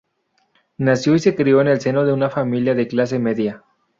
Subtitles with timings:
[0.79, 3.63] Nació y se crio en el seno de una familia de clase media.